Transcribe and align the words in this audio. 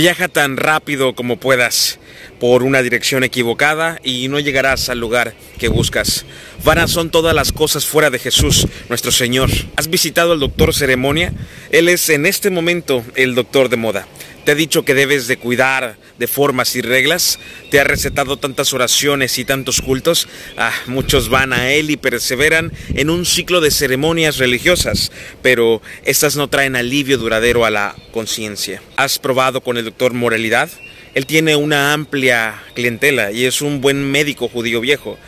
Viaja 0.00 0.28
tan 0.28 0.56
rápido 0.56 1.14
como 1.14 1.36
puedas 1.36 1.98
por 2.38 2.62
una 2.62 2.80
dirección 2.80 3.22
equivocada 3.22 4.00
y 4.02 4.28
no 4.28 4.40
llegarás 4.40 4.88
al 4.88 4.98
lugar 4.98 5.34
que 5.58 5.68
buscas. 5.68 6.24
Vanas 6.64 6.90
son 6.90 7.10
todas 7.10 7.34
las 7.34 7.52
cosas 7.52 7.84
fuera 7.84 8.08
de 8.08 8.18
Jesús, 8.18 8.66
nuestro 8.88 9.12
Señor. 9.12 9.50
¿Has 9.76 9.90
visitado 9.90 10.32
al 10.32 10.40
doctor 10.40 10.72
ceremonia? 10.72 11.34
Él 11.70 11.90
es 11.90 12.08
en 12.08 12.24
este 12.24 12.48
momento 12.48 13.04
el 13.14 13.34
doctor 13.34 13.68
de 13.68 13.76
moda. 13.76 14.06
¿Te 14.44 14.52
ha 14.52 14.54
dicho 14.54 14.84
que 14.84 14.94
debes 14.94 15.26
de 15.26 15.36
cuidar 15.36 15.96
de 16.18 16.26
formas 16.26 16.74
y 16.74 16.80
reglas? 16.80 17.38
¿Te 17.70 17.78
ha 17.78 17.84
recetado 17.84 18.38
tantas 18.38 18.72
oraciones 18.72 19.38
y 19.38 19.44
tantos 19.44 19.82
cultos? 19.82 20.28
Ah, 20.56 20.72
muchos 20.86 21.28
van 21.28 21.52
a 21.52 21.72
él 21.72 21.90
y 21.90 21.98
perseveran 21.98 22.72
en 22.94 23.10
un 23.10 23.26
ciclo 23.26 23.60
de 23.60 23.70
ceremonias 23.70 24.38
religiosas, 24.38 25.12
pero 25.42 25.82
estas 26.04 26.36
no 26.36 26.48
traen 26.48 26.74
alivio 26.74 27.18
duradero 27.18 27.66
a 27.66 27.70
la 27.70 27.94
conciencia. 28.12 28.82
¿Has 28.96 29.18
probado 29.18 29.60
con 29.60 29.76
el 29.76 29.84
doctor 29.84 30.14
moralidad? 30.14 30.70
Él 31.14 31.26
tiene 31.26 31.56
una 31.56 31.92
amplia 31.92 32.62
clientela 32.74 33.32
y 33.32 33.44
es 33.44 33.60
un 33.60 33.82
buen 33.82 34.10
médico 34.10 34.48
judío 34.48 34.80
viejo. 34.80 35.18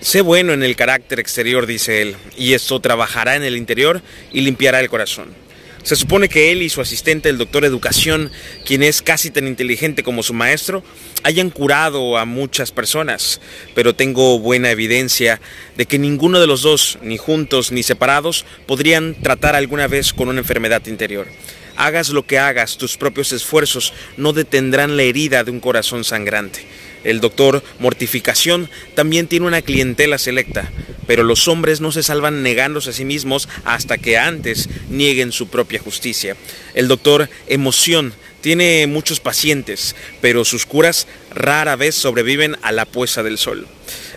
Sé 0.00 0.20
bueno 0.20 0.52
en 0.52 0.62
el 0.62 0.76
carácter 0.76 1.20
exterior, 1.20 1.66
dice 1.66 2.02
él, 2.02 2.16
y 2.36 2.54
esto 2.54 2.80
trabajará 2.80 3.36
en 3.36 3.44
el 3.44 3.56
interior 3.56 4.02
y 4.32 4.40
limpiará 4.40 4.80
el 4.80 4.88
corazón. 4.88 5.41
Se 5.82 5.96
supone 5.96 6.28
que 6.28 6.52
él 6.52 6.62
y 6.62 6.68
su 6.68 6.80
asistente, 6.80 7.28
el 7.28 7.38
doctor 7.38 7.64
Educación, 7.64 8.30
quien 8.64 8.84
es 8.84 9.02
casi 9.02 9.30
tan 9.30 9.48
inteligente 9.48 10.04
como 10.04 10.22
su 10.22 10.32
maestro, 10.32 10.84
hayan 11.24 11.50
curado 11.50 12.18
a 12.18 12.24
muchas 12.24 12.70
personas, 12.70 13.40
pero 13.74 13.92
tengo 13.92 14.38
buena 14.38 14.70
evidencia 14.70 15.40
de 15.76 15.86
que 15.86 15.98
ninguno 15.98 16.38
de 16.38 16.46
los 16.46 16.62
dos, 16.62 16.98
ni 17.02 17.16
juntos 17.16 17.72
ni 17.72 17.82
separados, 17.82 18.44
podrían 18.66 19.20
tratar 19.22 19.56
alguna 19.56 19.88
vez 19.88 20.12
con 20.12 20.28
una 20.28 20.38
enfermedad 20.38 20.86
interior. 20.86 21.26
Hagas 21.74 22.10
lo 22.10 22.26
que 22.26 22.38
hagas, 22.38 22.76
tus 22.76 22.96
propios 22.96 23.32
esfuerzos 23.32 23.92
no 24.16 24.32
detendrán 24.32 24.96
la 24.96 25.02
herida 25.02 25.42
de 25.42 25.50
un 25.50 25.58
corazón 25.58 26.04
sangrante. 26.04 26.64
El 27.02 27.20
doctor 27.20 27.62
Mortificación 27.80 28.70
también 28.94 29.26
tiene 29.26 29.46
una 29.46 29.62
clientela 29.62 30.18
selecta, 30.18 30.70
pero 31.12 31.24
los 31.24 31.46
hombres 31.46 31.82
no 31.82 31.92
se 31.92 32.02
salvan 32.02 32.42
negándose 32.42 32.88
a 32.88 32.92
sí 32.94 33.04
mismos 33.04 33.46
hasta 33.66 33.98
que 33.98 34.16
antes 34.16 34.70
nieguen 34.88 35.30
su 35.30 35.48
propia 35.48 35.78
justicia. 35.78 36.38
El 36.72 36.88
doctor 36.88 37.28
Emoción 37.48 38.14
tiene 38.40 38.86
muchos 38.86 39.20
pacientes, 39.20 39.94
pero 40.22 40.46
sus 40.46 40.64
curas 40.64 41.06
rara 41.34 41.76
vez 41.76 41.96
sobreviven 41.96 42.56
a 42.62 42.72
la 42.72 42.86
puesta 42.86 43.22
del 43.22 43.36
sol. 43.36 43.66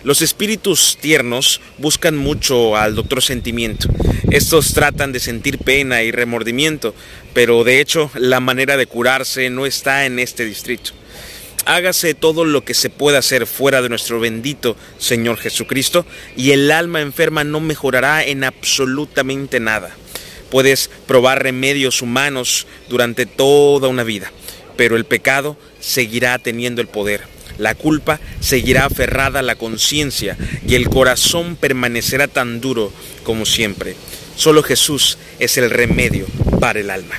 Los 0.04 0.22
espíritus 0.22 0.96
tiernos 0.98 1.60
buscan 1.76 2.16
mucho 2.16 2.78
al 2.78 2.94
doctor 2.94 3.22
Sentimiento. 3.22 3.90
Estos 4.30 4.72
tratan 4.72 5.12
de 5.12 5.20
sentir 5.20 5.58
pena 5.58 6.02
y 6.02 6.12
remordimiento, 6.12 6.94
pero 7.34 7.62
de 7.62 7.82
hecho 7.82 8.10
la 8.14 8.40
manera 8.40 8.78
de 8.78 8.86
curarse 8.86 9.50
no 9.50 9.66
está 9.66 10.06
en 10.06 10.18
este 10.18 10.46
distrito 10.46 10.92
hágase 11.66 12.14
todo 12.14 12.44
lo 12.44 12.64
que 12.64 12.72
se 12.72 12.88
pueda 12.88 13.18
hacer 13.18 13.46
fuera 13.46 13.82
de 13.82 13.88
nuestro 13.88 14.18
bendito 14.20 14.76
Señor 14.98 15.36
Jesucristo 15.36 16.06
y 16.36 16.52
el 16.52 16.70
alma 16.70 17.02
enferma 17.02 17.44
no 17.44 17.60
mejorará 17.60 18.24
en 18.24 18.44
absolutamente 18.44 19.60
nada. 19.60 19.94
Puedes 20.50 20.88
probar 21.06 21.42
remedios 21.42 22.00
humanos 22.02 22.66
durante 22.88 23.26
toda 23.26 23.88
una 23.88 24.04
vida, 24.04 24.32
pero 24.76 24.96
el 24.96 25.04
pecado 25.04 25.58
seguirá 25.80 26.38
teniendo 26.38 26.80
el 26.80 26.86
poder. 26.86 27.22
La 27.58 27.74
culpa 27.74 28.20
seguirá 28.40 28.84
aferrada 28.84 29.40
a 29.40 29.42
la 29.42 29.56
conciencia 29.56 30.36
y 30.66 30.74
el 30.74 30.88
corazón 30.88 31.56
permanecerá 31.56 32.28
tan 32.28 32.60
duro 32.60 32.92
como 33.24 33.44
siempre. 33.44 33.96
Solo 34.36 34.62
Jesús 34.62 35.18
es 35.38 35.56
el 35.56 35.70
remedio 35.70 36.26
para 36.60 36.80
el 36.80 36.90
alma. 36.90 37.16